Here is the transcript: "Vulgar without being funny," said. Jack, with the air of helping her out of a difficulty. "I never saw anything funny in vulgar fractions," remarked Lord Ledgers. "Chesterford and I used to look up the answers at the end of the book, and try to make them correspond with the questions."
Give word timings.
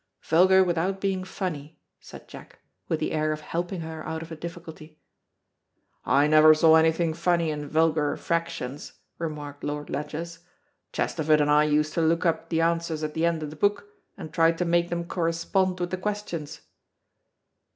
"Vulgar 0.23 0.63
without 0.63 0.99
being 0.99 1.23
funny," 1.23 1.77
said. 1.99 2.27
Jack, 2.27 2.57
with 2.87 2.99
the 2.99 3.11
air 3.11 3.31
of 3.31 3.41
helping 3.41 3.81
her 3.81 4.03
out 4.03 4.23
of 4.23 4.31
a 4.31 4.35
difficulty. 4.35 4.97
"I 6.03 6.25
never 6.25 6.55
saw 6.55 6.73
anything 6.73 7.13
funny 7.13 7.51
in 7.51 7.69
vulgar 7.69 8.17
fractions," 8.17 8.93
remarked 9.19 9.63
Lord 9.63 9.91
Ledgers. 9.91 10.39
"Chesterford 10.91 11.39
and 11.39 11.51
I 11.51 11.65
used 11.65 11.93
to 11.93 12.01
look 12.01 12.25
up 12.25 12.49
the 12.49 12.61
answers 12.61 13.03
at 13.03 13.13
the 13.13 13.27
end 13.27 13.43
of 13.43 13.51
the 13.51 13.55
book, 13.55 13.89
and 14.17 14.33
try 14.33 14.51
to 14.51 14.65
make 14.65 14.89
them 14.89 15.05
correspond 15.05 15.79
with 15.79 15.91
the 15.91 15.97
questions." 15.97 16.61